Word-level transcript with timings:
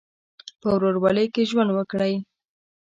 په 0.61 0.67
ورورولۍ 0.75 1.27
کې 1.33 1.43
ژوند 1.49 1.71
وکړئ. 1.73 2.13